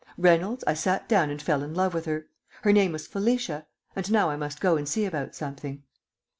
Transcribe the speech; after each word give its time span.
Reynolds, 0.17 0.63
I 0.65 0.73
sat 0.73 1.07
down 1.07 1.29
and 1.29 1.39
fell 1.39 1.61
in 1.61 1.75
love 1.75 1.93
with 1.93 2.05
her. 2.05 2.27
Her 2.63 2.73
name 2.73 2.91
was 2.91 3.05
Felicia. 3.05 3.67
And 3.95 4.11
now 4.11 4.31
I 4.31 4.35
must 4.35 4.59
go 4.59 4.75
and 4.75 4.89
see 4.89 5.05
about 5.05 5.35
something. 5.35 5.83